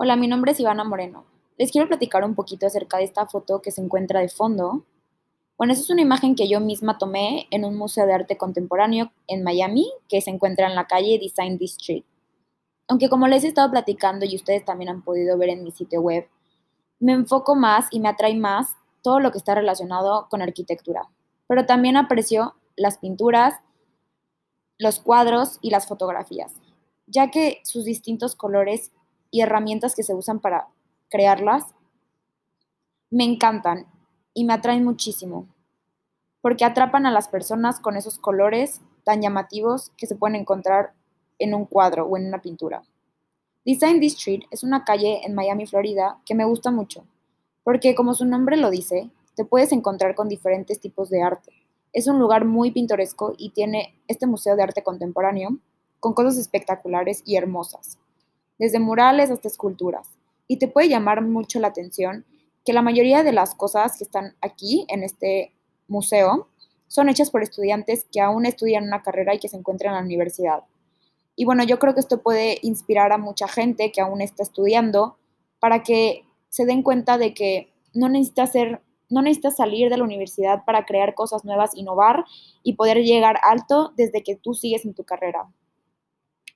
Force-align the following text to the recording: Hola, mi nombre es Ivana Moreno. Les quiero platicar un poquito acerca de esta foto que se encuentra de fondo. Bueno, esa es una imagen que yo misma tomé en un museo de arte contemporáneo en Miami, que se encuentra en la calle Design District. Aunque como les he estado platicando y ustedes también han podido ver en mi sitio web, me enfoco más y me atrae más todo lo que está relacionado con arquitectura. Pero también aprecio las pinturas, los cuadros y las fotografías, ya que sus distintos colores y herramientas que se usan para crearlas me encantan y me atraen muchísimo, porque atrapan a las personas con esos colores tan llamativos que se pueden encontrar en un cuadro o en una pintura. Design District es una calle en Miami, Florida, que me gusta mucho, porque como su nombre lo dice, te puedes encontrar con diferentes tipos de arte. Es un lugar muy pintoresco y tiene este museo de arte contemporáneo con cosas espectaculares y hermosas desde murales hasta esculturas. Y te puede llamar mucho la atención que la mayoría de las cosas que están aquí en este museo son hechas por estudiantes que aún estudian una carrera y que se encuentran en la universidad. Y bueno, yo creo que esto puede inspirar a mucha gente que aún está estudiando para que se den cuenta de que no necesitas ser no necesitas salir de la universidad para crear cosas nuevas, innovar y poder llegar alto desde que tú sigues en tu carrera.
Hola, 0.00 0.14
mi 0.14 0.28
nombre 0.28 0.52
es 0.52 0.60
Ivana 0.60 0.84
Moreno. 0.84 1.24
Les 1.56 1.72
quiero 1.72 1.88
platicar 1.88 2.22
un 2.22 2.36
poquito 2.36 2.68
acerca 2.68 2.98
de 2.98 3.02
esta 3.02 3.26
foto 3.26 3.60
que 3.60 3.72
se 3.72 3.80
encuentra 3.80 4.20
de 4.20 4.28
fondo. 4.28 4.84
Bueno, 5.56 5.72
esa 5.72 5.82
es 5.82 5.90
una 5.90 6.02
imagen 6.02 6.36
que 6.36 6.48
yo 6.48 6.60
misma 6.60 6.98
tomé 6.98 7.48
en 7.50 7.64
un 7.64 7.76
museo 7.76 8.06
de 8.06 8.12
arte 8.12 8.36
contemporáneo 8.36 9.10
en 9.26 9.42
Miami, 9.42 9.90
que 10.08 10.20
se 10.20 10.30
encuentra 10.30 10.68
en 10.68 10.76
la 10.76 10.86
calle 10.86 11.18
Design 11.18 11.58
District. 11.58 12.06
Aunque 12.86 13.08
como 13.08 13.26
les 13.26 13.42
he 13.42 13.48
estado 13.48 13.72
platicando 13.72 14.24
y 14.24 14.36
ustedes 14.36 14.64
también 14.64 14.88
han 14.88 15.02
podido 15.02 15.36
ver 15.36 15.48
en 15.48 15.64
mi 15.64 15.72
sitio 15.72 16.00
web, 16.00 16.28
me 17.00 17.10
enfoco 17.10 17.56
más 17.56 17.88
y 17.90 17.98
me 17.98 18.08
atrae 18.08 18.36
más 18.36 18.76
todo 19.02 19.18
lo 19.18 19.32
que 19.32 19.38
está 19.38 19.56
relacionado 19.56 20.28
con 20.30 20.42
arquitectura. 20.42 21.08
Pero 21.48 21.66
también 21.66 21.96
aprecio 21.96 22.54
las 22.76 22.98
pinturas, 22.98 23.56
los 24.78 25.00
cuadros 25.00 25.58
y 25.60 25.70
las 25.70 25.88
fotografías, 25.88 26.52
ya 27.08 27.32
que 27.32 27.60
sus 27.64 27.84
distintos 27.84 28.36
colores 28.36 28.92
y 29.30 29.40
herramientas 29.40 29.94
que 29.94 30.02
se 30.02 30.14
usan 30.14 30.40
para 30.40 30.68
crearlas 31.08 31.64
me 33.10 33.24
encantan 33.24 33.86
y 34.34 34.44
me 34.44 34.52
atraen 34.52 34.84
muchísimo, 34.84 35.48
porque 36.42 36.64
atrapan 36.64 37.06
a 37.06 37.10
las 37.10 37.28
personas 37.28 37.80
con 37.80 37.96
esos 37.96 38.18
colores 38.18 38.82
tan 39.04 39.22
llamativos 39.22 39.90
que 39.96 40.06
se 40.06 40.14
pueden 40.14 40.36
encontrar 40.36 40.92
en 41.38 41.54
un 41.54 41.64
cuadro 41.64 42.04
o 42.06 42.16
en 42.16 42.26
una 42.26 42.42
pintura. 42.42 42.82
Design 43.64 44.00
District 44.00 44.46
es 44.50 44.62
una 44.62 44.84
calle 44.84 45.20
en 45.24 45.34
Miami, 45.34 45.66
Florida, 45.66 46.18
que 46.26 46.34
me 46.34 46.44
gusta 46.44 46.70
mucho, 46.70 47.04
porque 47.64 47.94
como 47.94 48.14
su 48.14 48.26
nombre 48.26 48.56
lo 48.56 48.70
dice, 48.70 49.10
te 49.34 49.44
puedes 49.44 49.72
encontrar 49.72 50.14
con 50.14 50.28
diferentes 50.28 50.80
tipos 50.80 51.08
de 51.10 51.22
arte. 51.22 51.52
Es 51.92 52.06
un 52.06 52.18
lugar 52.18 52.44
muy 52.44 52.70
pintoresco 52.70 53.34
y 53.38 53.50
tiene 53.50 53.98
este 54.06 54.26
museo 54.26 54.56
de 54.56 54.62
arte 54.62 54.82
contemporáneo 54.82 55.58
con 56.00 56.12
cosas 56.12 56.36
espectaculares 56.36 57.22
y 57.24 57.36
hermosas 57.36 57.98
desde 58.58 58.78
murales 58.78 59.30
hasta 59.30 59.48
esculturas. 59.48 60.08
Y 60.46 60.58
te 60.58 60.68
puede 60.68 60.88
llamar 60.88 61.22
mucho 61.22 61.60
la 61.60 61.68
atención 61.68 62.24
que 62.64 62.72
la 62.72 62.82
mayoría 62.82 63.22
de 63.22 63.32
las 63.32 63.54
cosas 63.54 63.96
que 63.96 64.04
están 64.04 64.34
aquí 64.40 64.84
en 64.88 65.02
este 65.02 65.54
museo 65.86 66.48
son 66.86 67.08
hechas 67.08 67.30
por 67.30 67.42
estudiantes 67.42 68.06
que 68.10 68.20
aún 68.20 68.46
estudian 68.46 68.84
una 68.84 69.02
carrera 69.02 69.34
y 69.34 69.38
que 69.38 69.48
se 69.48 69.56
encuentran 69.56 69.94
en 69.94 70.00
la 70.00 70.06
universidad. 70.06 70.64
Y 71.36 71.44
bueno, 71.44 71.62
yo 71.64 71.78
creo 71.78 71.94
que 71.94 72.00
esto 72.00 72.22
puede 72.22 72.58
inspirar 72.62 73.12
a 73.12 73.18
mucha 73.18 73.46
gente 73.46 73.92
que 73.92 74.00
aún 74.00 74.20
está 74.20 74.42
estudiando 74.42 75.18
para 75.60 75.82
que 75.82 76.24
se 76.48 76.66
den 76.66 76.82
cuenta 76.82 77.18
de 77.18 77.34
que 77.34 77.72
no 77.94 78.08
necesitas 78.08 78.52
ser 78.52 78.82
no 79.10 79.22
necesitas 79.22 79.56
salir 79.56 79.88
de 79.88 79.96
la 79.96 80.04
universidad 80.04 80.64
para 80.66 80.84
crear 80.84 81.14
cosas 81.14 81.44
nuevas, 81.44 81.74
innovar 81.74 82.24
y 82.62 82.74
poder 82.74 82.98
llegar 82.98 83.38
alto 83.42 83.92
desde 83.96 84.22
que 84.22 84.36
tú 84.36 84.52
sigues 84.52 84.84
en 84.84 84.92
tu 84.92 85.04
carrera. 85.04 85.48